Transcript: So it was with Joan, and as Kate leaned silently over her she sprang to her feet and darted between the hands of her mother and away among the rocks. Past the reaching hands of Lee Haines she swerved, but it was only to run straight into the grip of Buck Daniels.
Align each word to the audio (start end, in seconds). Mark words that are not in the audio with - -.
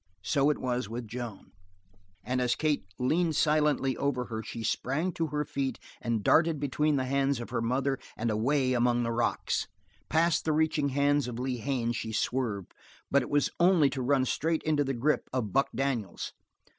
So 0.23 0.49
it 0.49 0.57
was 0.57 0.89
with 0.89 1.07
Joan, 1.07 1.51
and 2.23 2.41
as 2.41 2.55
Kate 2.55 2.85
leaned 2.97 3.35
silently 3.35 3.95
over 3.97 4.25
her 4.33 4.41
she 4.41 4.63
sprang 4.63 5.11
to 5.11 5.27
her 5.27 5.45
feet 5.45 5.77
and 6.01 6.23
darted 6.23 6.59
between 6.59 6.95
the 6.95 7.05
hands 7.05 7.39
of 7.39 7.51
her 7.51 7.61
mother 7.61 7.99
and 8.17 8.31
away 8.31 8.73
among 8.73 9.03
the 9.03 9.11
rocks. 9.11 9.67
Past 10.09 10.43
the 10.43 10.53
reaching 10.53 10.89
hands 10.89 11.27
of 11.27 11.37
Lee 11.37 11.57
Haines 11.57 11.97
she 11.97 12.13
swerved, 12.13 12.73
but 13.11 13.21
it 13.21 13.29
was 13.29 13.51
only 13.59 13.91
to 13.91 14.01
run 14.01 14.25
straight 14.25 14.63
into 14.63 14.83
the 14.83 14.95
grip 14.95 15.29
of 15.31 15.53
Buck 15.53 15.69
Daniels. 15.75 16.33